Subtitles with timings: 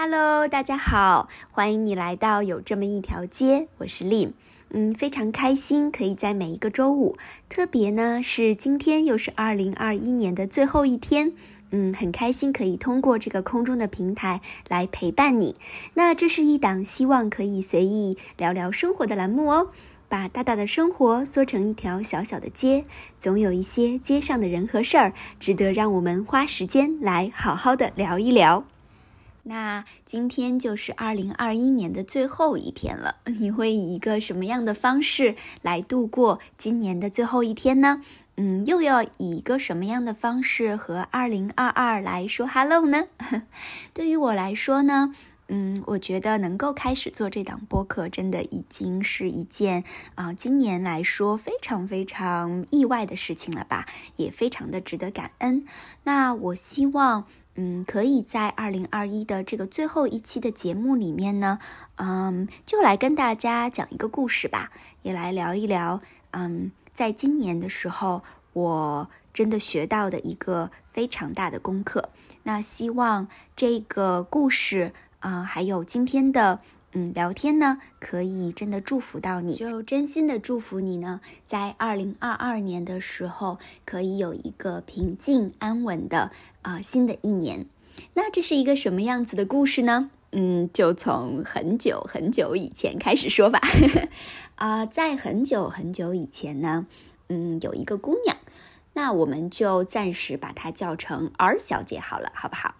[0.00, 4.30] Hello，大家好，欢迎你来到有这么一条街，我是 Lim。
[4.70, 7.16] 嗯，非常开心可以在每一个周五，
[7.48, 11.32] 特别呢是今天又是二零二一年的最后一天，
[11.72, 15.56] 嗯，很开心可以通过这个空中的平台来陪伴你。
[15.94, 19.70] 那这是一档希望可以随意聊聊生活的栏目哦，
[20.08, 22.84] 把大大的生活缩成一条小小的街，
[23.18, 28.62] 总有一些街上的人和事儿值得让我们花时间来好好的聊一聊。
[29.48, 38.02] 那今天就是二零二一年的最后一天了， 你会以一个什么样的方式来度过今年的最后一天呢？
[38.36, 43.06] 嗯，又要以一个什么样的方式和二零二二来说 hello 呢？
[43.94, 45.14] 对于我来说呢，
[45.48, 49.82] 嗯，我觉得能够开始做这档播客，真的已经是一件
[50.14, 53.86] 啊，今年来说非常非常意外的事情了吧，
[54.16, 55.64] 也非常的值得感恩。
[56.04, 57.24] 那我希望。
[57.60, 61.58] 嗯，可以在二零二一的这个最后一期的节目里面呢，
[61.96, 64.70] 嗯，就来跟大家讲一个故事吧，
[65.02, 72.10] 也来聊一聊，嗯，在今年的时候，我真的学到的一个非常大的功课。
[72.44, 76.60] 那希望这个故事啊，还有今天的。
[76.92, 86.30] 嗯，聊天呢可以真的祝福到你，就真心的祝福你呢，在二零二二年的时候可以有一个平静安稳的
[86.68, 87.66] 啊新的一年。
[88.12, 90.10] 那这是一个什么样子的故事呢？
[90.32, 93.58] 嗯，就从很久很久以前开始说吧。
[94.56, 96.86] 啊， 在很久很久以前呢，
[97.28, 98.36] 嗯，有一个姑娘，
[98.92, 102.74] 那我们就暂时把她叫成儿小姐好了，好不好？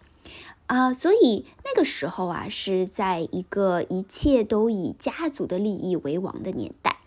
[0.66, 6.98] 啊，所以那个时候啊，是在一个一切都以家族的利益为王的年代。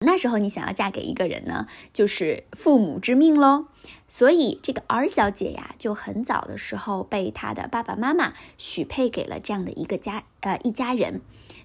[0.00, 3.66] 那时候你想要嫁给一个人呢，就是父母之命喽。
[4.06, 11.20] 所以这个儿小姐呀，就很早的时候被她的爸爸妈妈许配给了这样的一个家，呃，一家人。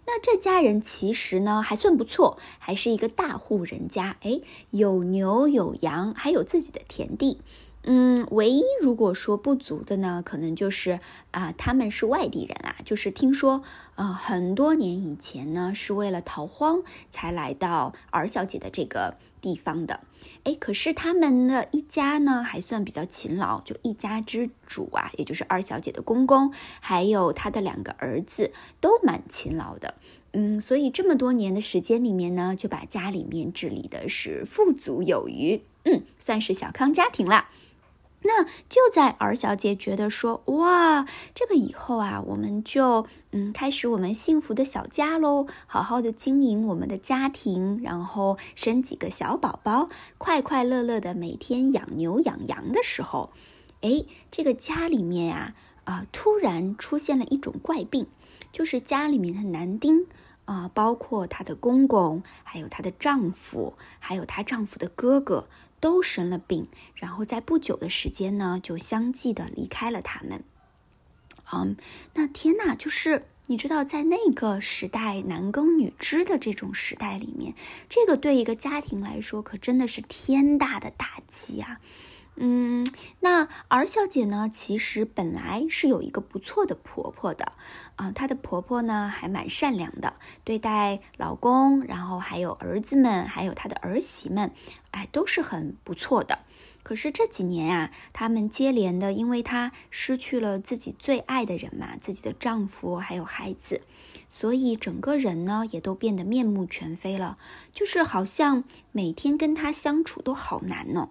[0.05, 7.39] 那这家人其实呢还算不错，还是一个大户人家，哎，有牛有羊，还有自己的田地。
[7.85, 11.01] 嗯，唯一如果说不足的呢，可能就是
[11.31, 13.61] 啊，他们是外地人啊，就是听说
[13.95, 19.99] 啊，很多年以前呢，是为了逃荒才来到二小姐的这个地方的。
[20.45, 29.95] 哎，可是他们的一家呢，还算比较勤劳，就一家之主啊，也就是二小姐的公公，还有他的两个儿子，都蛮勤劳的。
[30.31, 37.49] 嗯，所以这么多年的时间里面呢，就把家里面治理的是富足有余，嗯，算是小康家庭了。
[38.25, 53.31] 那就在儿小姐觉得说，哇，这个以后啊，我们就嗯开始我们幸福的小家喽，好好的经营我们的家庭，然后生几个小宝宝，快快乐乐的每天养牛养羊的时候，
[53.81, 55.53] 哎，这个家里面呀，
[55.83, 58.07] 啊，突然出现了一种怪病，
[58.53, 60.07] 就是家里面的男丁
[60.45, 65.49] 啊，包括她的公公，还有她的丈夫，还有她丈夫的哥哥。
[65.83, 70.45] 都生了病，然后在不久的时间呢，就相继的离开了他们。
[71.51, 71.75] 嗯，
[72.13, 77.53] 那天呐，就是你知道，在那个时代男耕女织的这种时代里面，
[77.89, 81.81] 这个对一个家庭来说，可真的是天大的打击啊。
[82.35, 82.87] 嗯，
[83.19, 84.49] 那儿小姐呢？
[84.49, 87.51] 其实本来是有一个不错的婆婆的，
[87.97, 94.51] 啊，她的婆婆呢还蛮善良的，对待老公，然后还有儿子们，还有她的儿媳们，
[94.93, 96.39] 哎，都是很不错的。
[96.83, 103.81] 可是这几年啊，他们接连的，因为她失去了自己最爱的人嘛，自己的丈夫还有孩子，
[104.29, 107.37] 所以整个人呢也都变得面目全非了，
[107.73, 111.09] 就是好像每天跟她相处都好难哦。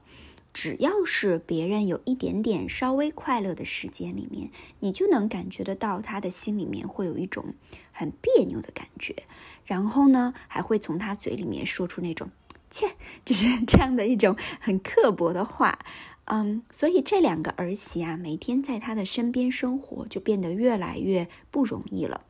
[0.53, 4.51] 只要是别人有一点点稍微快乐的时间里面，
[4.81, 7.55] 你就能感觉得到他的心里面会有一种
[7.91, 9.23] 很别扭的感觉，
[9.65, 12.31] 然后呢，还会从他嘴里面说出那种
[12.73, 15.79] “切”， 就是这样的一种很刻薄的话。
[16.25, 22.23] 嗯，所以这两个儿媳啊，每天在他的身边生活就变得越来越不容易了。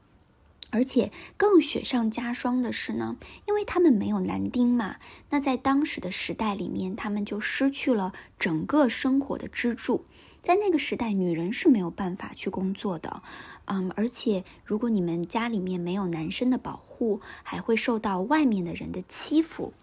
[0.71, 4.97] 而且更雪上加霜的是呢，因为他们没有男丁嘛，
[5.29, 10.07] 那在当时的时代里面，他们就失去了整个生活的支柱。
[10.41, 13.23] 在那个时代，女人是没有办法去工作的，
[13.67, 19.75] 嗯，而且如果你们家里面没有男生的保护，还会受到外面的人的欺负。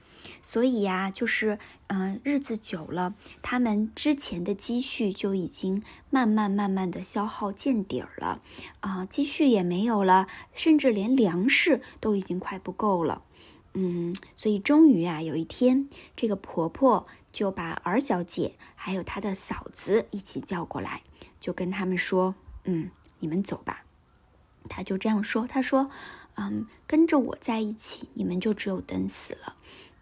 [0.51, 1.59] 所以呀，就是，
[1.89, 3.13] 嗯，日子久了，
[3.43, 8.41] 他们之前的积蓄就已经慢慢慢慢的消耗见底儿了，
[8.79, 10.25] 啊，积蓄也没有了，
[10.55, 13.21] 甚至连粮食都已经快不够了，
[13.75, 21.03] 嗯，所以终于啊，有一天，这个婆婆就把儿小姐还有她的嫂子一起叫过来，
[21.39, 23.85] 就跟他们说，嗯，你们走吧。
[24.67, 25.89] 他就这样说：“他说，
[26.35, 29.55] 嗯，跟着我在一起，你们就只有等死了。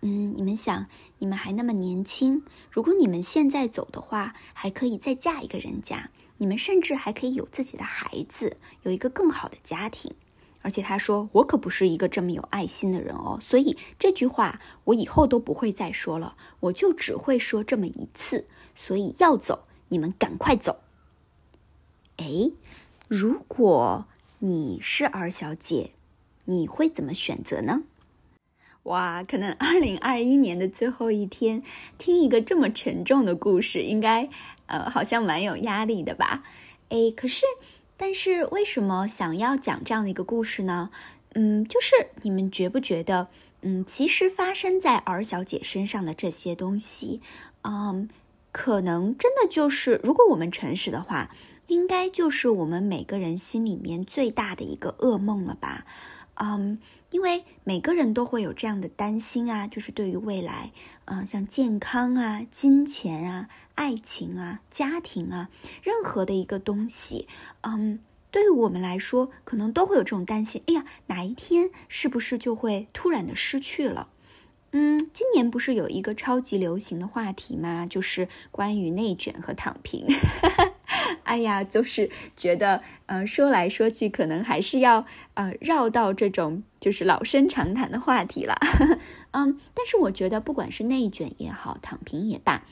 [0.08, 0.88] 嗯，你们想，
[1.18, 10.16] 你们还那么年轻，如果你们现在走的话，还可以再嫁一个人家，你们甚至还可以有自己的孩子，有一个更好的家庭。
[10.62, 18.46] 而且他说，我可不是一个这么有爱心的人哦，所以这句话我以后都不会再说了，我就只会说这么一次。
[18.74, 20.78] 所以要走，你们赶快走。
[22.16, 22.52] 哎，
[23.10, 24.06] 如果……
[24.40, 25.94] 你是二小姐，
[26.46, 27.82] 你会怎么选择呢？
[28.88, 31.62] 哇，可能二零二一年的最后一天，
[31.98, 34.30] 听一个这么沉重的故事，应该
[34.68, 36.44] 呃好像蛮有压力的吧？
[36.90, 37.44] 哎，可是，
[37.98, 40.90] 但是为什么想要讲这样的一个故事呢？
[41.34, 43.28] 嗯，就是你们觉不觉得，
[43.62, 47.20] 嗯，其实发生在二小姐身上的这些东西，
[47.64, 48.08] 嗯，
[48.54, 51.30] 可能真的就是，如果我们诚实的话。
[51.68, 55.86] 应该就是我们每个人心里面最大的一个噩梦了吧，
[56.36, 56.80] 嗯，
[57.10, 60.72] 因为每个人都会有这样的担心啊，就是对于未来，
[61.06, 65.50] 嗯，像健康啊、金钱啊、爱情啊、家庭啊，
[65.82, 67.28] 任何的一个东西，
[67.62, 68.00] 嗯，
[68.30, 70.62] 对于我们来说，可能都会有这种担心。
[70.68, 74.10] 哎呀，哪一天是不是就会突然的失去了？
[74.74, 77.88] 嗯，今年不是有一个超级流行的话题吗？
[77.88, 80.06] 就是关于内卷和躺平。
[81.24, 88.56] 哎呀，就是觉得，呃，说来说去，可能还是要呃绕到这种就是老生常谈的话题了。
[89.32, 92.64] 嗯，但是我觉得，不管是内卷也好，躺平也罢，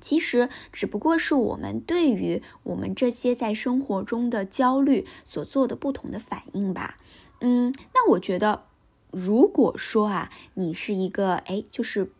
[0.00, 6.98] 其实只不过是我们对于我们这些在生活中的焦虑所做的不同的反应吧。
[7.40, 8.64] 嗯，那我觉得，
[9.10, 12.12] 如果说啊，你是一个哎，就是。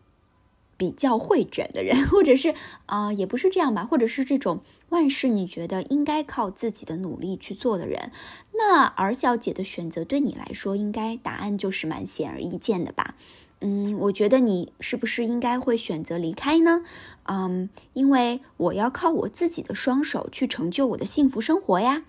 [0.79, 2.55] 比较会卷的人， 或者是
[2.85, 8.11] 啊，也不是这样吧，或者是这种万事你觉得应该靠自己的努力去做的人，
[8.53, 13.15] 那儿小姐的选择对你来说，应该答案就是蛮显而易见的吧？
[13.61, 16.83] 嗯，我觉得你是不是应该会选择离开呢？
[17.23, 22.03] 嗯，因为我要靠我自己的双手去成就我的幸福生活呀。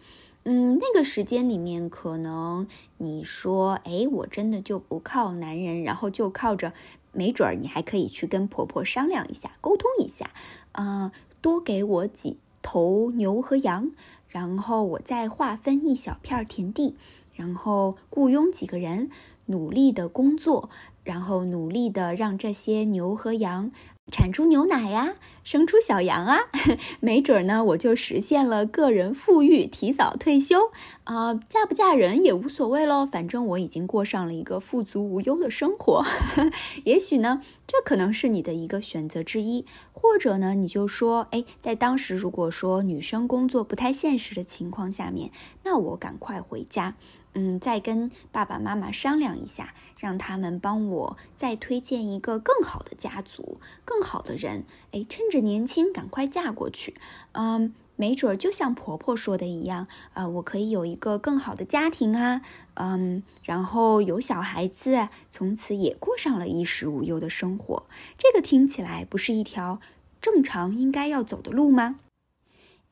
[0.44, 2.66] 嗯，那个时间里面，可能
[2.98, 6.72] 你说，哎，我真的就不靠男人，然后就靠着。
[7.12, 10.30] 没准儿你还可以去跟婆婆商量一下，沟通一下，
[10.70, 11.10] 啊，
[11.40, 13.90] 多给我几头牛和羊，
[14.28, 16.96] 然后我再划分一小片田地，
[17.34, 19.10] 然后雇佣几个人，
[19.46, 20.70] 努力的工作，
[21.02, 23.70] 然后努力的让这些牛和羊。
[24.10, 25.14] 产出牛奶呀，
[25.44, 26.38] 生出小羊啊，
[27.00, 30.70] 没准呢，我就实现了个人富裕，提早退休
[31.04, 36.04] 啊，嫁不嫁人也无所谓喽，反正我已经过上了一个富足无忧的生活。
[36.84, 45.30] 也许呢，这可能是你的一个选择之一，或者呢，你就说，哎，在当时如果说女生工作不太现实的情况下面，
[45.62, 46.96] 那我赶快回家。
[47.34, 54.64] 嗯，再跟爸爸妈妈商量一下，让他们帮我再推荐一个更好的家族、更好的人。
[54.92, 56.96] 哎，趁着年轻，赶快嫁过去。
[57.32, 62.42] 嗯，没准儿就像婆婆说的一样，呃，我可以有一个更好的家庭啊。
[62.74, 67.86] 嗯，然后有小孩子，从此也过上了衣食无忧的生活。
[68.18, 69.80] 这个听起来不是一条
[70.20, 72.00] 正常应该要走的路吗？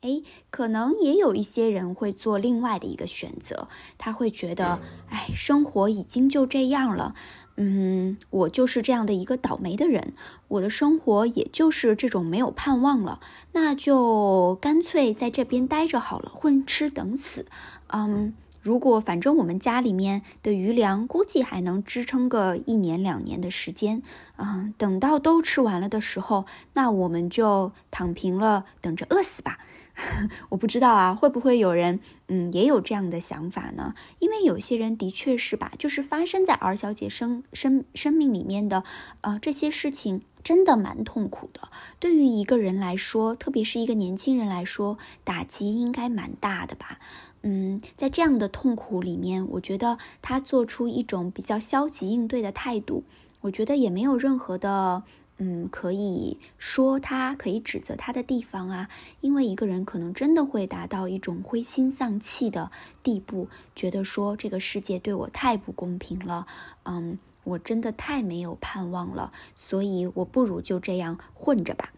[0.01, 3.67] 哎，可能也有一些人会做另外的一个选择，
[3.97, 4.79] 他会觉得，
[5.09, 7.15] 哎，生活已经就这样了，
[7.57, 10.13] 嗯，我就是这样的一个倒霉的人，
[10.47, 13.19] 我的生活也就是这种没有盼望了，
[13.51, 17.45] 那就干脆在这边待着好了，混吃等死，
[17.87, 18.33] 嗯。
[18.61, 24.03] 如果反正我们家里面的余粮估计还能支撑个一年两年的时间，
[24.35, 29.59] 嗯，等到都吃完了的时候，那我们就躺平了，等着饿死吧。
[30.49, 33.93] 我不知道啊，会不会有人嗯也有这样的想法呢？
[34.19, 38.83] 因为有些人的确是吧，就是发生在儿小姐生生生命里面的，
[39.21, 41.69] 呃，这些事情真的蛮痛苦的。
[41.99, 46.99] 对于一个人来说，特别是一个年轻人来说，打击应该蛮大的吧。
[47.41, 53.03] 嗯，在这样的痛苦里面，我觉得他做出一种比较消极应对的态度，
[53.41, 55.03] 我觉得也没有任何的，
[55.39, 58.89] 嗯，可以说他可以指责他的地方啊。
[59.21, 62.69] 因为一个人可能真的会达到一种灰心丧气的
[63.01, 66.45] 地步，觉得说这个世界对我太不公平了，
[66.83, 71.93] 嗯，我真的太没有盼望了，所以我不如就这样混着吧。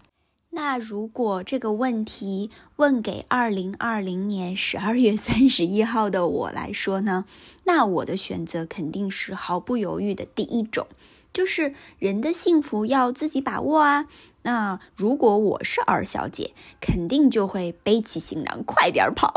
[0.54, 7.26] 那如果这个问题问给二零二零年十二月三十一号的我来说呢？
[7.64, 10.88] 那我的选择肯定是毫不犹豫的第一种，
[11.34, 14.08] 就是人的幸福要自己把握啊。
[14.44, 19.32] 那如果我是二小姐，肯定就会背起行囊，快点跑。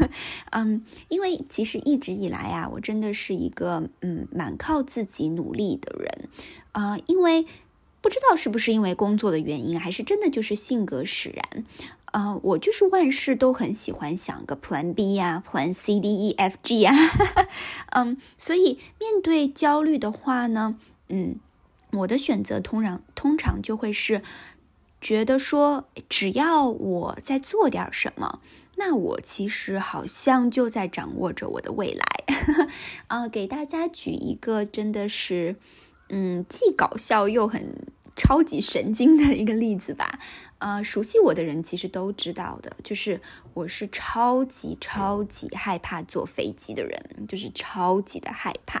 [0.50, 6.28] 嗯，因为其实一直以来啊，我真的是一个嗯蛮靠自己努力的人
[6.72, 7.44] 啊，因为
[8.00, 11.64] 不知道是不是因为工作的原因，还是真的就是性格使然。
[12.12, 16.94] 啊，我就是万事都很喜欢想个 Plan B 呀，Plan C D E F G 呀，
[17.92, 21.36] 嗯，所以面对焦虑的话呢，嗯，
[21.92, 24.22] 我的选择通常通常就会是
[25.00, 28.40] 觉得说，只要我在做点什么，
[28.76, 32.04] 那我其实好像就在掌握着我的未来。
[33.06, 35.56] 啊， 给大家举一个真的是，
[36.08, 37.86] 嗯，既搞笑又很。
[38.18, 40.18] 超级神经的一个例子吧，
[40.56, 43.20] 呃，熟悉我的人其实都知道的，就是
[43.52, 48.80] 我是超级超级害怕坐飞机的人，就是超级的害怕，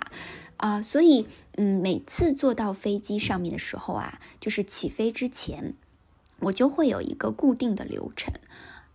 [0.56, 5.74] 啊，所以，嗯，每次坐到飞机上面的时候啊，就是起飞之前，
[6.40, 8.32] 我就会有一个固定的流程。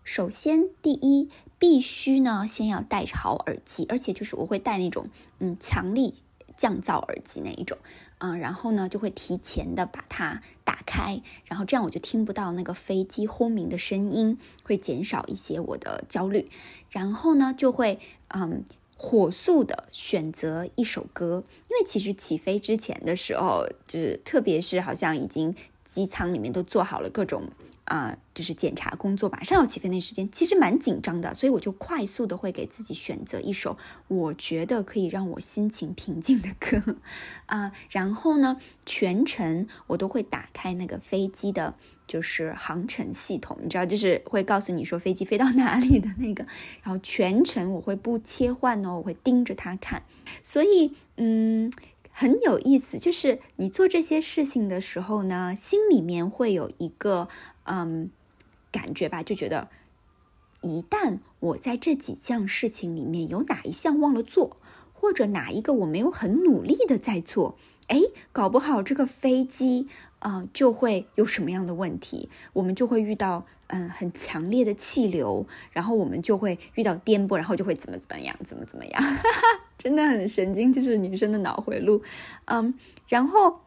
[0.03, 6.15] 首先，第一，必须呢先要戴好耳机，而且就是我会戴那种，嗯，强力
[6.57, 7.77] 降噪耳机那一种。
[8.17, 16.49] 嗯，然后呢，就会提前的把它打开，然后这样我就听不到那个飞机轰鸣的声音，会减少一些我的焦虑。
[16.89, 17.99] 然后呢，就会
[18.29, 18.63] 嗯
[19.03, 25.55] 火速的选择一首歌，因为其实起飞之前的时候，就是特别是好像已经
[25.85, 27.49] 机舱里面都做好了各种。
[27.85, 33.75] 啊，就是检查工作，马上要起飞那时间，其实蛮紧张的，所以我就快速的会给自己选择一首
[34.07, 36.95] 我觉得可以让我心情平静的歌，
[37.47, 41.75] 啊，然后呢，全程我都会打开那个飞机的，
[42.11, 46.45] 就是航程系统，你知道，就是会告诉你说飞机飞到哪里的那个，
[46.83, 50.03] 然后全程我会不切换哦，我会盯着它看，
[50.43, 51.71] 所以，嗯。
[52.13, 57.29] 很有意思，就是你做这些事情的时候呢，心里面会有一个
[57.63, 58.11] 嗯
[58.69, 59.69] 感觉吧，就觉得
[60.61, 64.57] 一旦我在这几项事情里面有哪一项忘了做，
[64.91, 68.01] 或者哪一个我没有很努力的在做，哎，
[68.33, 69.87] 搞不好这个飞机
[70.21, 79.17] 啊就会有什么样的问题，我们就会遇到嗯很强烈的气流，然后我们就会遇到颠簸，然后就会怎么怎么样，怎么怎么样。
[79.77, 82.01] 真的很神经，就是女生的脑回路，
[82.45, 82.73] 嗯，
[83.07, 83.61] 然后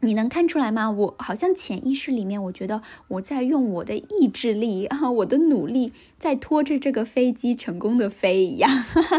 [0.00, 0.88] 你能看出来吗？
[0.88, 8.70] 我好像潜意识里面，我觉得我在用我的意志力啊，我的努力在拖着这个飞机成功的飞一样。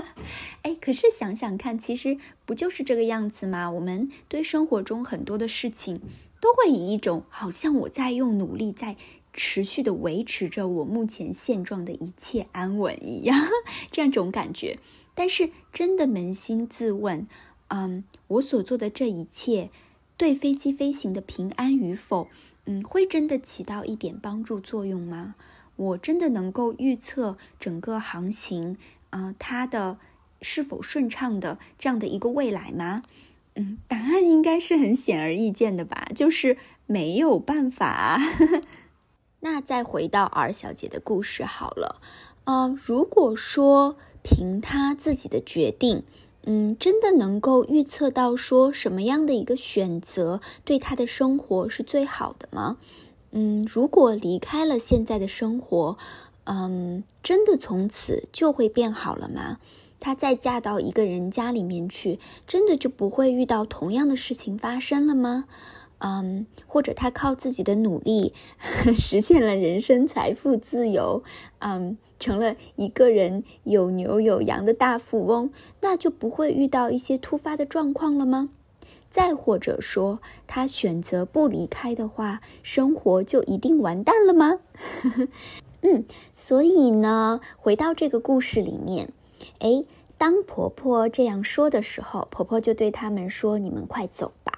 [0.64, 3.70] 哎，可是想想看，其实不就是这个样子吗？
[3.70, 6.00] 我们对生活中很多的事情，
[6.40, 8.96] 都会以一种好像我在用努力在
[9.34, 13.38] 持续的维持着我目前现状的一切安稳一样，
[13.92, 14.80] 这样种感觉。
[15.14, 17.28] 但是真的扪心自问，
[17.68, 19.70] 嗯，我所做的这一切，
[20.18, 22.28] 对飞机飞行的平安与否，
[22.66, 25.36] 嗯，会真的起到一点帮助作用吗？
[25.76, 28.78] 我真的能够预测整个航行，
[29.12, 29.98] 啊，它的
[30.42, 33.04] 是否顺畅的这样的一个未来吗？
[33.88, 38.20] 答案应该是很显而易见的吧，就是没有办法。
[39.42, 42.02] 那再回到 R 小姐的故事好了，
[42.46, 43.98] 呃，如果说。
[44.22, 46.04] 凭她自己的决定，
[46.44, 52.78] 嗯，真的能够预测到说什么样的一个选择对她的生活是最好的吗？
[53.32, 55.98] 嗯，如果离开了现在的生活，
[56.44, 59.60] 嗯，真的从此就会变好了吗？
[60.00, 65.46] 她再嫁到一个人家里面去，真的就不会遇到同样的事情发生了吗？
[66.00, 68.34] 嗯，或者她靠自己的努力
[68.98, 71.24] 实现了人生财富自由，
[71.60, 71.98] 嗯。
[72.20, 78.50] 成了一个人有牛有羊的大富翁，那就不会遇到一些突发的状况了吗？
[79.10, 84.60] 再或者说，他选择不离开的话，生活就一定完蛋了吗？
[85.82, 86.04] 嗯，
[86.34, 89.14] 所以呢，回到这个故事里面，
[89.60, 89.86] 哎，
[90.18, 94.54] 当婆婆这样说的时候，婆婆就对他们说：“你们快走吧。”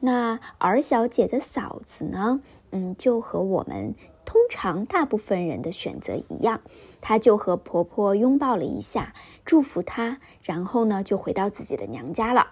[0.00, 2.40] 那儿小姐的嫂子呢？
[2.70, 3.94] 嗯，就和我们。
[4.26, 6.62] 通常大部分人的选择一样，
[7.02, 12.48] 她就和婆婆拥抱了一下，祝福她，然后呢就回到自己的娘家了。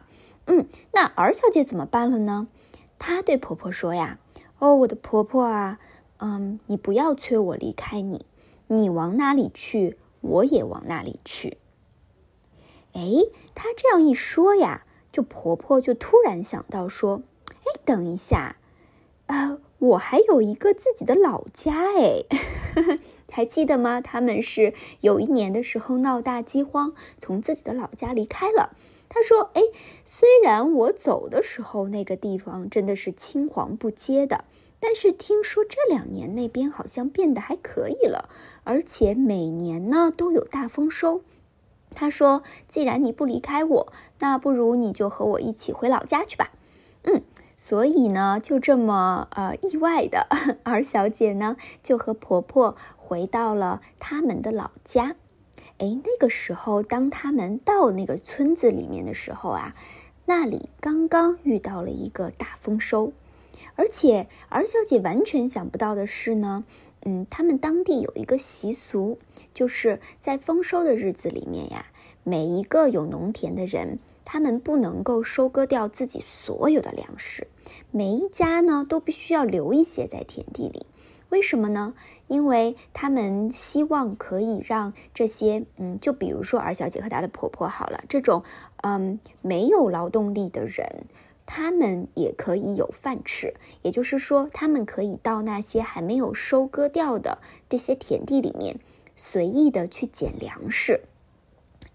[0.47, 2.49] 嗯，那儿小姐怎么办了呢？
[2.99, 4.19] 她对婆婆说呀
[4.61, 5.81] ：“哦，我的婆婆啊，
[6.19, 8.27] 嗯，你不要催我离开你，
[8.69, 11.57] 你往哪里去，我也往哪里去。”
[12.93, 13.01] 哎，
[13.55, 17.23] 她这样一说呀，就婆婆就突然想到说
[17.65, 18.57] ：“哎，等一下，
[19.27, 22.23] 啊。”我还有一个自己的老家哎，
[23.29, 24.01] 还记得吗？
[24.01, 28.77] 他们是有一年的时候闹大饥荒，从自己的老家离开了。
[29.09, 29.63] 他说：“哎，
[30.05, 34.45] 虽然我走的时候那个地方真的是青黄不接的，
[34.79, 38.29] 但是听说这两年那边好像变得还可以了，
[38.63, 41.23] 而且每年呢都有大丰收。
[41.95, 46.51] 他说：“既然你不离开我，那不如你就和我一起回老家去吧。”
[47.05, 47.23] 嗯，
[47.57, 50.29] 所以呢，就这么呃意外的，
[50.63, 55.17] 二小姐呢就和婆婆回到了他们的老家。
[55.79, 59.75] 哎，那个时候，当他们到那个村子里面的时候啊，
[60.27, 63.13] 那里刚刚遇到了一个大丰收，
[63.75, 66.65] 而且二小姐完全想不到的是呢。
[67.05, 69.19] 嗯，他们当地有一个习俗，
[69.53, 71.87] 就是在丰收的日子里面呀，
[72.25, 77.49] 每一个有农田的人，他们不能够收割掉自己所有的粮食，
[77.91, 80.87] 每一家呢都必须要留一些在田地里。
[81.29, 81.95] 为什么呢？
[82.29, 88.45] 因为他们希望可以让这些，嗯，就比如说二小姐和她的婆婆好了，这种，
[88.83, 91.07] 嗯，没有劳动力的人。
[91.47, 98.81] 他们也可以有饭吃，也就是说，他们可以到那些还没有收割掉的这些田地里面，
[99.17, 101.03] 随意的去捡粮食。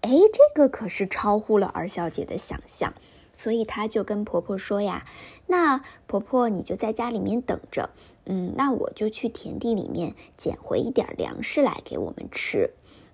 [0.02, 2.94] 哎，这个可是超乎了二小姐的想象，
[3.32, 5.04] 所以她就跟婆婆说呀
[5.48, 7.90] ：“那婆婆你就在家里面等着，
[8.26, 12.70] 嗯，那我就去田地里面捡回一点粮食来给我们吃。”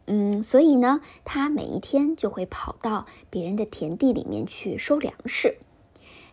[0.06, 5.56] 嗯，所以呢，她每一天就会跑到别人的田地里面去收粮食。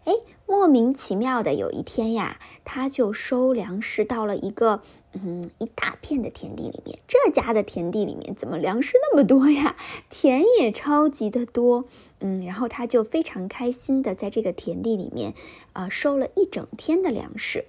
[0.05, 0.13] 哎，
[0.47, 4.81] 莫名其妙的有一天呀，他就收粮食到了一个
[5.13, 6.99] 嗯一大片的田地里面。
[7.07, 9.75] 这家的田地里面怎么粮食那么多呀？
[10.09, 11.85] 田也超级的多，
[12.19, 15.33] 嗯，然后他就非常开心的在这个田地里面，
[15.73, 17.65] 呃，收了一整天的粮食。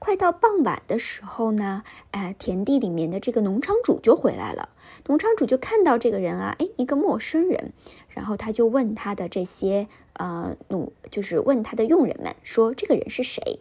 [0.00, 4.70] 快到傍晚的时候呢，呃，田地里面的这个农场主就回来了。
[5.06, 7.72] 农场主就看到这个人啊，哎，一个陌生人，
[8.08, 9.88] 然后他就问他的这些
[10.20, 13.60] 呃奴，就是问他的佣人们说这个人是谁。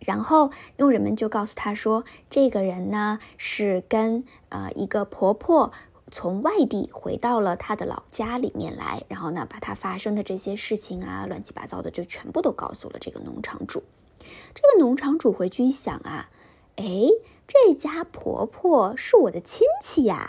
[0.00, 5.72] 然后佣人们就告诉他说，这个人呢是跟呃一个婆婆
[6.10, 13.82] 从外地回到了他的老家里面来，然后呢把他发生的这些事情啊，乱七八糟的就全部都告诉了这个农场主。
[14.54, 16.30] 这个农场主回去一想啊，
[16.76, 16.84] 哎，
[17.48, 20.28] 这家婆婆是我的亲戚呀，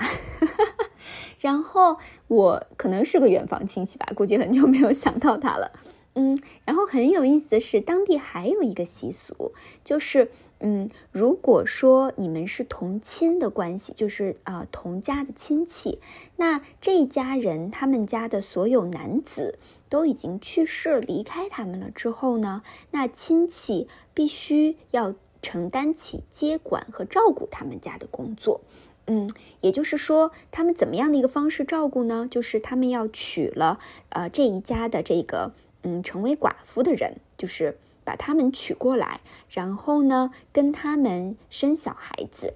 [1.37, 5.73] 然后我可能是个远房亲戚吧，估计很久没有想到她了。
[6.15, 9.53] 嗯，然后很有意思的是，当地还有一个习俗，
[9.83, 15.99] 就是嗯，如果说你们是同亲的关系，就是啊同家的亲戚，
[16.37, 19.59] 那这一家人他们家的所有男子。
[19.89, 28.61] 都已经去世离开他们了之后呢，那亲戚必须要承担起接管和照顾他们家的工作。
[29.07, 29.27] 嗯，
[29.61, 32.27] 也就是说，他们怎么样的一个方式照顾呢？
[32.29, 42.53] 就是他们要娶了呃这一家的这个嗯成为寡妇的人，就是把他们娶过来，然后呢跟他们生小孩子。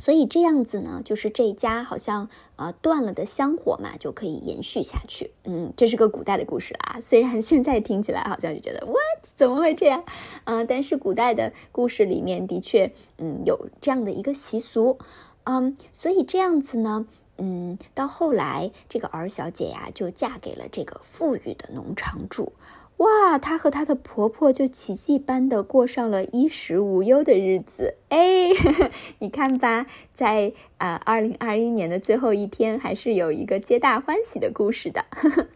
[0.00, 5.30] 所以这样子呢，就是这家好像呃断了的香火嘛，就可以延续下去。
[5.44, 10.02] 嗯，这是个古代的故事啊，虽然现在听起来好像就觉得 what 怎么会这样？
[10.44, 14.98] 嗯，但是古代的故事里面的确嗯有这样的一个习俗。
[15.44, 22.54] 嗯，所以这样子呢，嗯，到后来这个儿小姐呀就嫁给了这个富裕的农场主。
[23.00, 27.96] 哇，她和她的婆婆就奇迹般的过上了衣食无忧的日子。
[28.10, 28.50] 哎，
[29.20, 35.06] 你看吧，在啊，二零二一年的最后一天，还是有一个皆大欢喜的故事的。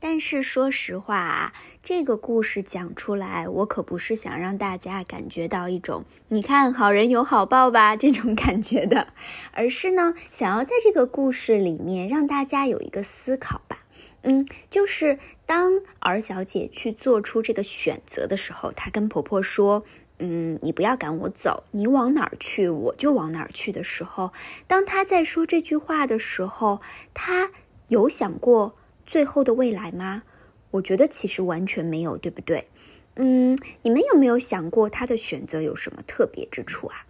[0.00, 1.52] 但是说实话啊，
[1.84, 9.06] 这个故事讲出来，我可不是想让大家感觉到一种“你看好人有好报吧”这种感觉的，
[9.52, 13.78] 而是呢，想要在这个故事里面让大家有一个思考吧。
[14.24, 15.18] 嗯，就是
[15.52, 19.84] 当儿小姐去做出这个选择的时候，她跟婆婆说
[20.18, 24.32] ：“嗯，你不要赶我走，你往哪儿去，我就往哪儿去。”的时候，
[24.66, 26.80] 当她在说这句话的时候，
[27.12, 27.50] 她
[27.88, 30.22] 有想过最后的未来吗？
[30.70, 32.68] 我觉得其实完全没有，对不对？
[33.16, 37.04] 嗯，你们有没有想过她的选择有什么特别之处啊？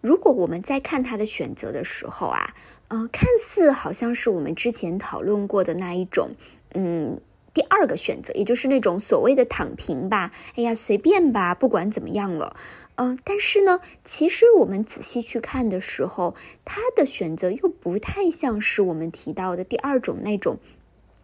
[0.00, 2.54] 如果我们在看她的选择的时候啊，
[2.90, 6.36] 嗯，看似好像是我们之前讨论过的那一种。
[6.74, 7.18] 嗯，
[7.58, 12.54] 第二个选择，也就是那种所谓的躺平吧，哎呀，随便吧，不管怎么样了，
[12.94, 20.58] 嗯，但是呢，其实我们仔细去看的时候，他的选择又不太像是我们提到的第二种那种。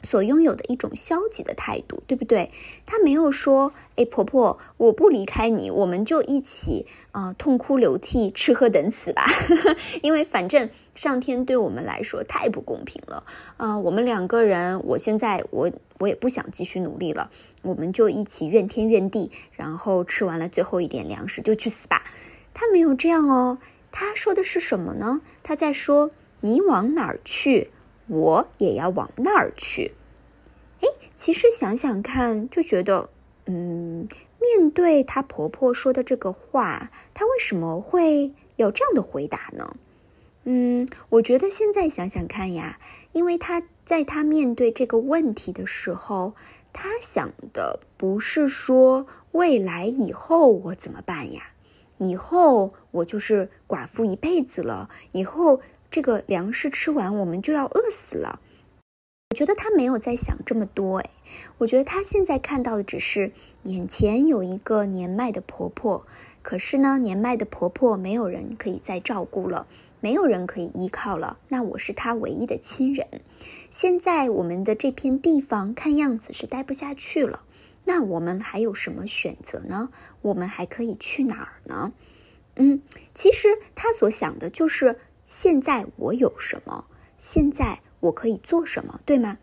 [0.04, 2.50] 所拥有的一种消极的态度，对不对？
[2.86, 9.24] 他没有说：“哎，婆婆，我不离开你，我们就一起啊，痛哭流涕，吃喝等死吧。
[10.02, 13.24] ”因为反正上天对我们来说太不公平了
[13.56, 13.78] 啊！
[13.78, 17.30] 我们两个人，我现在我我也不想继续努力了，
[17.62, 22.04] 我们就一起怨天怨地，然后吃完了最后一点粮食就去死吧。
[22.52, 23.58] 他没有这样哦，
[23.90, 25.22] 他说的是什么呢？
[25.42, 27.70] 他在说你往哪儿去，
[28.06, 29.92] 我也要往那儿去。
[30.80, 33.08] 哎，其实想想看，就觉得，
[33.46, 34.08] 嗯，
[34.40, 39.76] 面对她婆婆说的这个话，她为什么会有这样的回答呢？
[40.44, 42.78] 嗯，我觉得现在想想看呀，
[43.12, 46.34] 因为她在她面对这个问题的时候，
[46.72, 51.50] 她想的不是说未来以后我怎么办呀。
[51.98, 54.90] 以后我就是寡妇一辈子了。
[55.12, 55.60] 以后
[55.94, 58.40] 这个粮食吃完，我们就要饿死了。
[59.30, 61.10] 我觉得他没有在想这么多，哎，
[61.58, 63.30] 我觉得他现在看到的只是
[63.62, 66.04] 眼前有一个年迈的婆婆，
[66.42, 69.68] 可是呢，年迈的婆婆没有人可以再照顾了，
[70.00, 71.38] 没有人可以依靠了。
[71.46, 73.06] 那我是她唯一的亲人。
[73.70, 77.44] 现在我们的这片地方看样子是待不下去了。
[77.84, 79.90] 那我们还有什么选择呢？
[80.22, 81.92] 我们还可以去哪儿呢？
[82.56, 82.82] 嗯，
[83.14, 86.86] 其实他所想的就是现在我有什么，
[87.18, 89.38] 现在我可以做什么，对吗？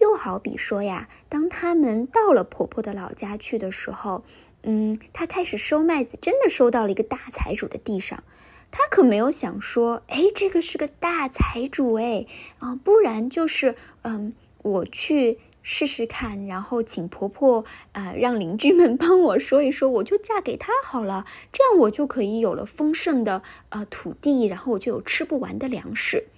[0.00, 4.24] 又好比说呀，当他们到了婆婆的老家去的时候，
[4.62, 8.22] 嗯，他开始收麦子，真的收到了一个大财主的地上，
[8.70, 12.26] 他可没有想说，哎，这个是个大财主，哎，
[12.60, 15.40] 啊，不然就是，嗯，我去。
[15.70, 26.28] 试试看，然后请婆婆，呃，让邻居们 帮我说一说，我就嫁给他好了，这样我就可以有了丰盛的呃土地，然后我就有吃不完的粮食。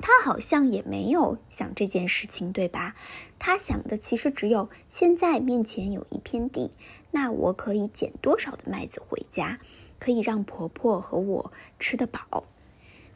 [0.00, 2.96] 他好像也没有想这件事情，对吧？
[3.38, 6.72] 他想的其实只有现在面前有一片地，
[7.12, 9.60] 那我可以捡多少的麦子回家，
[10.00, 12.42] 可以让婆婆和我吃得饱。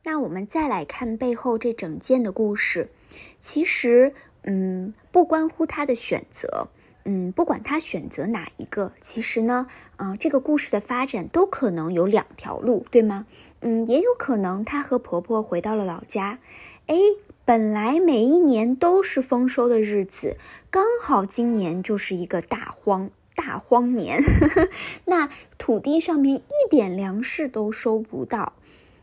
[0.04, 2.92] 那我们再来看背后这整件的故事，
[3.40, 4.14] 其实。
[4.44, 6.68] 嗯，不关乎他的选择，
[7.04, 13.26] 嗯，不管他选择哪一个，其实呢，嗯，这个故事的发展都可能有两条路，对吗？
[13.60, 16.38] 嗯，也有可能她和婆婆回到了老家，
[16.86, 16.96] 哎，
[17.44, 20.36] 本来每一年都是丰收的日子，
[20.70, 24.22] 刚好今年就是一个大荒大荒年，
[25.04, 28.54] 那土地上面一点粮食都收不到。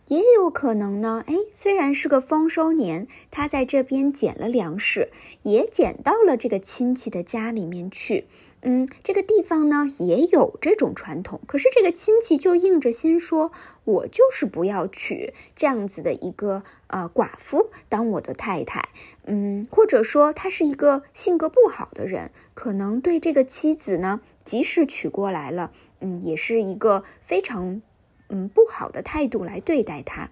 [0.07, 5.11] 也有可能呢，哎，虽然是个丰收年，他在这边捡了粮食，
[5.43, 8.25] 也捡到了这个亲戚的家里面去。
[8.61, 13.51] 嗯，这个地方呢也有这种传统，可是这个亲戚就硬着心说，
[13.83, 18.89] 我就是不要娶这样子的一个呃寡妇当我的太太。
[19.25, 27.81] 嗯，或者说他是一个性格不好的人，可能对这个妻子呢，即使娶过来了，嗯，也是一个非常。
[28.29, 30.29] 嗯，不好的态度来对待他，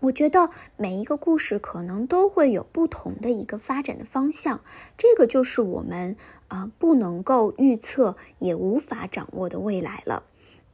[0.00, 4.62] 我觉得每一个故事可能都会有不同的一个发展的方向，
[4.98, 6.16] 这个就是我们
[6.48, 10.24] 啊不能够预测也无法掌握的未来了。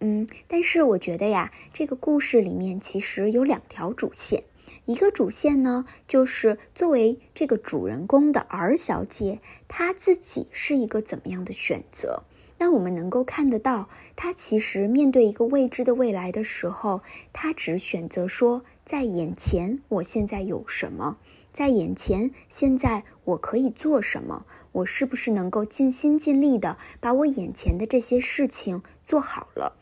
[0.00, 4.42] 嗯，但是我觉得呀，这个故事里面其实有两条主线，
[4.86, 12.24] 一个主线呢就是作为这个主人公的儿小姐，她自己是一个怎么样的选择。
[12.60, 17.00] 那我们能够看得到，他其实面对一个未知的未来的时候，
[17.32, 21.16] 他只选择说，在眼前，我现在有什么？
[21.50, 24.44] 在眼前，现在我可以做什么？
[24.72, 29.78] 我是不是能够尽心尽力的把我眼前的这些事情做好了？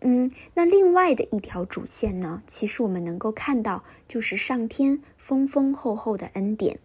[0.00, 2.42] 嗯，那另外的一条主线呢？
[2.46, 6.78] 其实我们能够看到，就是上天丰丰厚厚的恩典。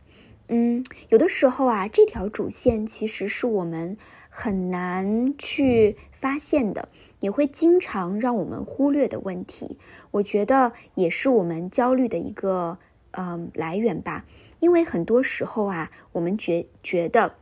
[0.50, 3.98] 嗯，有的时候啊，这条主线其实是我们。
[4.40, 6.90] 很难去发现的，
[7.22, 9.80] 也会经常让我们忽略的问题，
[10.12, 12.78] 我觉得也是我们焦虑的一个
[13.10, 14.26] 呃来源吧。
[14.60, 17.34] 因为很多时候啊，我们觉觉得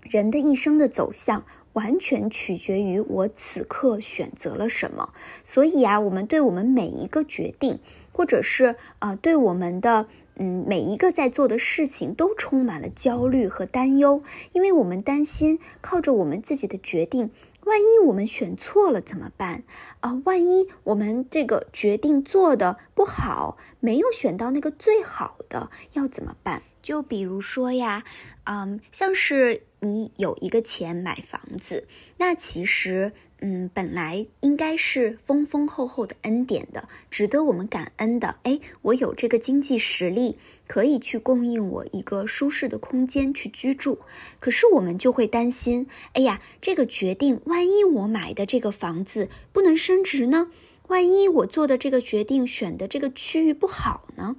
[0.00, 5.10] 人的一生的走向完全取决于我此刻选择了什么，
[5.44, 7.78] 所以啊，我们对我们每一个决定，
[8.10, 10.08] 或者是啊，对我们的。
[10.36, 17.30] 嗯，每一个在做的事情都充满了焦虑和担忧，因为我们担心靠着我们自己的决定，
[17.64, 19.62] 万一我们选错了怎么办？
[20.00, 26.62] 啊，万一我们这个决定做的不好，没有选到那个最好的，要怎么办？
[26.82, 28.04] 就比如说呀，
[28.44, 31.86] 嗯，像是你有一个钱买房子，
[32.18, 33.12] 那其实。
[33.44, 38.36] 嗯，本来应该是丰丰厚厚的恩典的，值得我们感恩的。
[38.44, 43.98] 哎，我有这个经济实力，可以去供应我一个舒适的空间去居住。
[44.38, 50.46] 可是我们就会担心，哎呀，这个决定，万一我买的这个房子不能升值呢？
[50.86, 54.36] 万一我做的这个决定选的这个区域不好呢？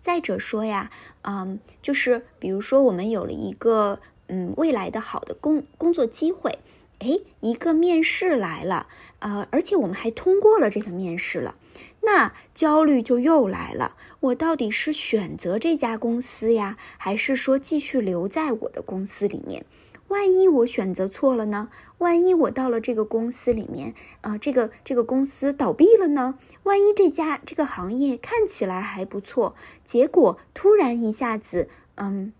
[0.00, 0.90] 再者说呀，
[1.20, 6.58] 嗯，就是比如说我们有了一个嗯未来的好的工工作机会。
[7.00, 8.86] 哎，一个面试来了，
[9.18, 11.56] 呃，而且我们还通过了这个面试了，
[12.02, 13.96] 那焦虑就又来了。
[14.20, 19.66] 我到底是选择这家公司呀，还是说继续留在我的公司里面？
[20.08, 21.68] 万一我选择错了呢？
[21.98, 26.38] 万一我到了这个公司里面，啊，这个这个公司倒闭了呢？
[26.62, 29.54] 万一这家这个行业看起来还不错，
[29.84, 32.32] 结果突然一下子，嗯，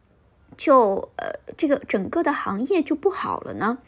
[0.57, 3.79] 就呃，这个整个的行业就不好了呢？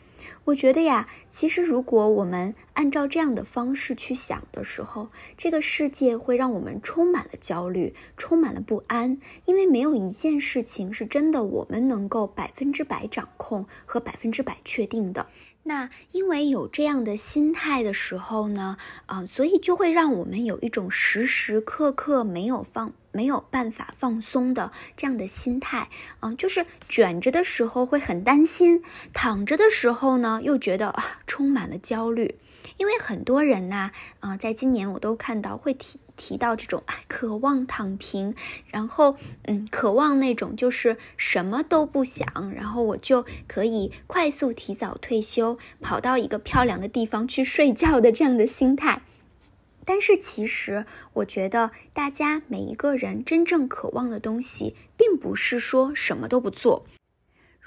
[0.48, 15.26] 我觉得呀，其实如果我们按照这样的方式去想的时候，这个世界会让我们充满了焦虑，充满了不安，因为没有一件事情是真的我们能够百分之百掌控和百分之百确定的。
[15.64, 25.90] 那因为有这样的心态的时候呢，啊，所以就会让我们有一种时时刻刻没有放、没有办法放松的这样的心态，
[26.20, 32.36] 啊，就是卷着的时候会很担心，躺着的时候呢又觉得啊充满了焦虑。
[32.78, 38.34] 因为很多人呐，啊，在今年我都看到会提提到这种啊，渴望躺平，
[38.68, 49.02] 然后嗯，渴望那种就是什么都不想，然后我就可以快速提早退休，跑到一个漂亮的地方去睡觉的这样的心态。
[49.84, 56.84] 但是其实，我觉得大家每一个人真正渴望的东西，并不是说什么都不做。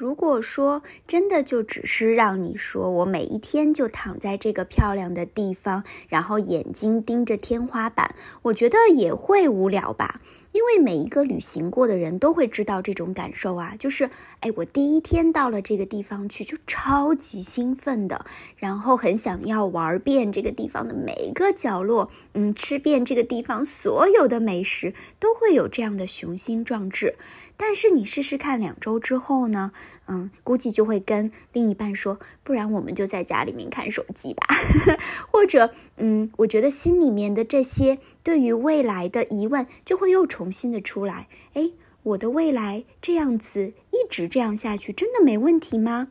[0.02, 10.20] 如果说真的就只是让你说我每一天就躺在这个漂亮的地方，然后眼睛盯着天花板，我觉得也会无聊吧。
[10.54, 14.10] 因为每一个旅行过的人都会知道这种感受啊，就是
[14.42, 18.26] 哎，我第一天到了这个地方去就超级兴奋的，
[18.58, 27.16] 然后很想要玩遍这个地方的每一个角落，嗯，吃遍这个地方所有的美食，都会有这样的雄心壮志。
[27.64, 29.72] 但是你试试看，两周之后呢？
[30.08, 34.48] 嗯，估计就会跟另一半说，不然我们就在家里面看手机吧。
[35.30, 41.28] 或者，嗯，我觉得心里面的这些对于未来的疑问就会又重新的出来。
[41.54, 46.08] 诶，我的未来这样子一直这样下去，真的没问题吗？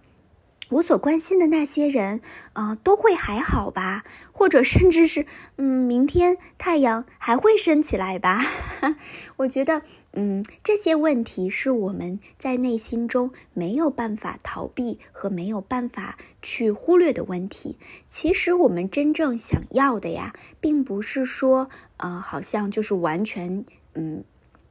[0.70, 2.20] 我所关心的那些人，
[2.52, 4.04] 啊，都会还好吧？
[4.32, 8.40] 或者甚至是，嗯，明天太阳还会升起来吧？
[9.38, 17.76] 我觉得，嗯，这些问题是我们在内心中没有办法逃避和没有办法去忽略的问题。
[18.08, 24.24] 其实我们真正想要的呀，并不是说，呃，好像就是完全，嗯。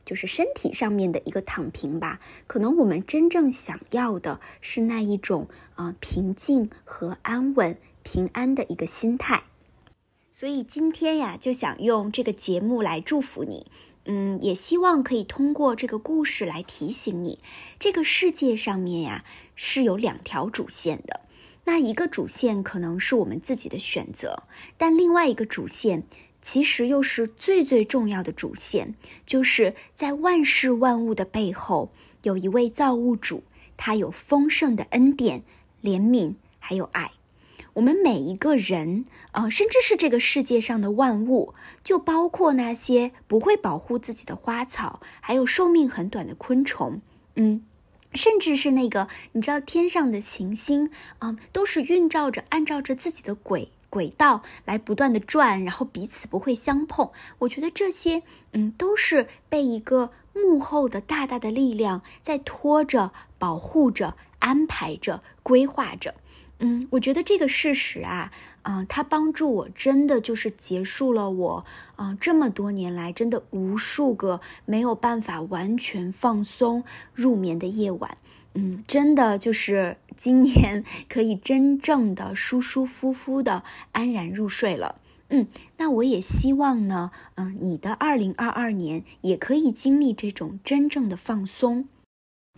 [0.09, 9.43] 就是身体上面的一个躺平吧，可能我们真正想要的是那一种啊平静和安稳、平安的一个心态。
[10.31, 13.67] 所以今天呀，就想用这个节目来祝福你，
[14.05, 17.37] 嗯，也希望可以通过这个故事来提醒你，
[17.77, 21.21] 这个世界上面呀是有两条主线的。
[21.65, 24.41] 那一个主线可能是我们自己的选择，
[24.75, 26.05] 但另外一个主线。
[26.41, 31.91] 其实又是最最重要的主线，就是在万事万物的背后，
[32.23, 33.43] 有一位造物主，
[33.75, 35.43] 他有丰盛的恩典、
[35.84, 37.12] 怜悯，还有爱。
[37.73, 46.99] 我们每一个人，呃，甚至是这个世界上的万物，就包括那些不会保护自己的花草，还有寿命很短的昆虫，
[47.36, 47.63] 嗯，
[48.13, 53.71] 甚至是那个你知道天上的行星啊，都是运照着、按照着自己的轨。
[53.89, 57.10] 轨道来不断的转，然后彼此不会相碰。
[57.39, 58.23] 我觉得这些，
[58.54, 66.15] 嗯，都是被一个幕后的大大的力量在拖着、保护着、安排着、规划着。
[66.60, 78.17] 嗯，我觉得这个事实啊，嗯，它帮助我真的就是结束了我，嗯，这么多年来真的无数个没有办法完全放松入眠的夜晚。
[78.55, 84.95] 嗯，真的就是今年 可以真正的舒舒服服的安然入睡了。
[85.29, 91.88] 嗯，那我也希望呢，嗯，你的二零二二年也可以经历这种真正的放松。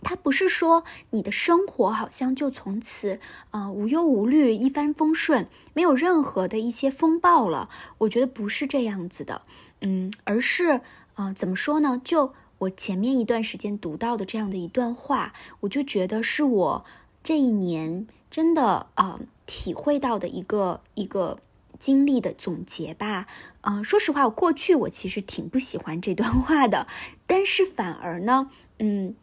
[0.02, 7.68] 它不是说你的生活好像就从此，呃，无忧无虑、一帆风顺，没有任何的一些风暴了。
[7.98, 9.42] 我觉得不是这样子的，
[9.82, 10.80] 嗯，而是，
[11.16, 12.00] 呃，怎么说呢？
[12.02, 12.32] 就。
[12.62, 16.84] 我前面一段时间读到的这样的一段话，我就觉得是我
[17.22, 21.38] 这一年真的啊体会到的一个一个
[21.78, 23.26] 经历的总结吧。
[23.62, 26.86] 嗯，说实话，我过去我其实挺不喜欢这段话的，
[27.26, 29.16] 但是反而呢，嗯，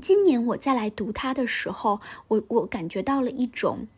[0.00, 3.88] 今年我再来读它的时候，我我感觉到了一种。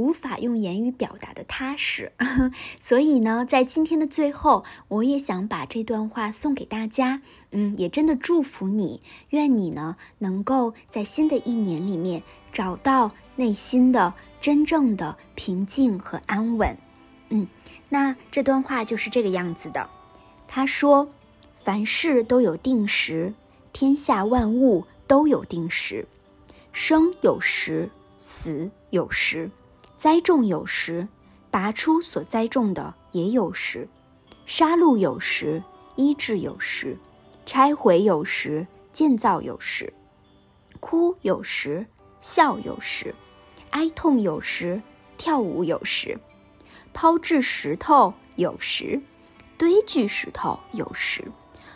[0.00, 2.10] 无法用言语表达的踏实，
[2.80, 7.20] 所以呢，在今天的最后，我也想把这段话送给大家。
[7.50, 16.74] 嗯，也真的祝福你，愿你呢能够在新的一年里面找到内心的真正的平静和安稳。
[17.28, 17.46] 嗯，
[17.90, 19.86] 那这段话就是这个样子的。
[20.48, 21.10] 他说
[21.54, 23.34] ：“凡事都有定时，
[23.74, 26.08] 天下万物都有定时，
[26.72, 29.50] 生有时，死有时，
[30.00, 31.06] 栽种有时，
[31.50, 33.86] 拔出所栽种的也有时，
[34.46, 35.62] 杀戮有时，
[35.94, 36.96] 医治有时，
[37.44, 39.92] 拆毁有时，建造有时，
[40.80, 41.84] 哭有时，
[42.18, 43.14] 笑有时，
[43.72, 44.80] 哀痛有时，
[45.18, 46.18] 跳舞有时。”
[46.94, 49.02] 抛掷石头有时，
[49.58, 51.30] 堆聚石头有时，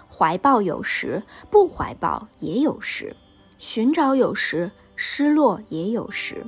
[0.08, 3.14] 怀抱有时，不怀抱也有时，
[3.58, 6.46] 寻找有时，失落也有时，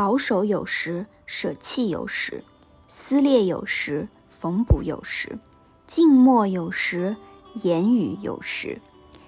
[0.00, 2.42] 保守有时，舍弃有时，
[2.88, 5.38] 撕裂有时，缝补有时，
[5.86, 7.14] 静默有时，
[7.62, 8.80] 言语有时，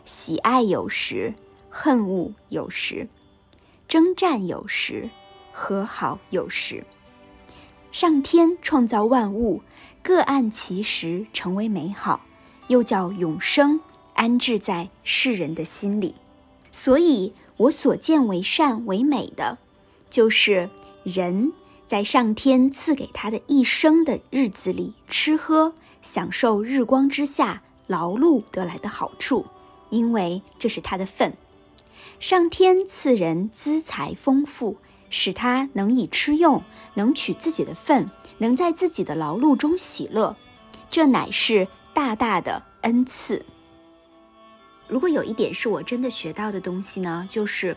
[0.06, 1.34] 喜爱有时，
[1.68, 3.06] 恨恶有时，
[3.86, 5.10] 征战有时，
[5.52, 6.82] 和好有时。
[7.90, 9.60] 上天创造万物，
[10.02, 12.22] 各按其时成为美好，
[12.68, 13.78] 又叫永生
[14.14, 16.14] 安置在世人的心里。
[16.72, 19.58] 所以，我所见为善为美的，
[20.12, 20.68] 就是
[21.04, 21.50] 人
[21.88, 25.72] 在上天赐给他的一生的日子里，吃喝
[26.02, 29.46] 享受日光之下劳碌得来的好处，
[29.88, 31.34] 因为这是他的份。
[32.20, 34.76] 上天赐人资财丰富。
[35.14, 36.62] 使他能以吃用，
[36.94, 40.34] 能取自己的份，能在自己的劳碌中喜乐，
[40.88, 43.44] 这乃是大大的恩赐。
[44.88, 47.76] 如果有一点是我真的学到的东西呢，就是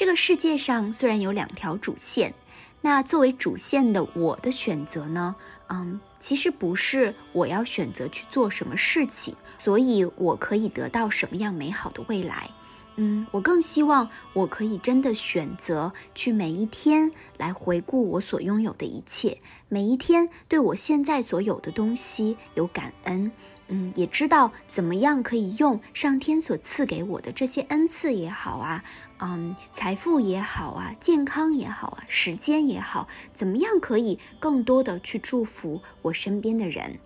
[0.00, 2.32] 这个世界上虽然有两条主线，
[2.80, 5.36] 那作为主线的我的选择呢，
[5.68, 12.48] 嗯，其实不是我要选择去做什么事情，所以我可以得到什么样美好的未来。
[12.96, 19.36] 嗯，我更希望我可以真的选择去每一天来回顾我所拥有的一切，
[19.68, 23.30] 每一天对我现在所有的东西有感恩。
[23.72, 28.84] 嗯，也知道怎么样可以用上天所赐给我的这些恩赐也好啊，
[29.20, 36.98] 嗯，财富也好啊，健康也好啊，时间也好，怎么样可以更多的去祝福我身边的人。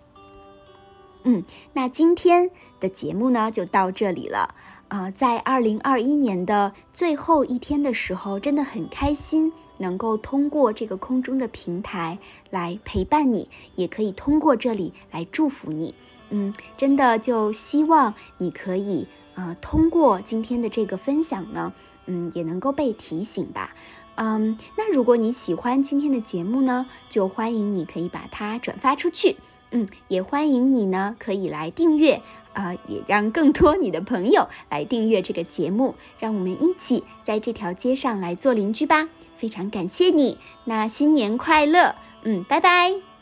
[1.23, 2.49] 嗯，那今天
[2.79, 4.55] 的节目呢就到这里了。
[4.87, 15.93] 啊，在二零二一年的最后一天的时候，真的很开心，能够通过这个空中的平台来陪伴你，也可以通过这里来祝福你。
[16.29, 21.73] 嗯，真的就希望你可以呃，通过今天的这个分享呢，
[22.05, 23.75] 嗯，也能够被提醒吧。
[24.15, 29.37] 嗯，那如果你喜欢今天的节目呢，就欢迎你可以把它转发出去。
[29.71, 32.21] 嗯，也欢迎你呢可以来订阅。
[32.53, 39.09] 啊，也让更多你的朋友来订阅这个节目，让我们一起在这条街上来做邻居吧。
[39.35, 43.14] 非常感谢你，那新年快乐，嗯，拜拜。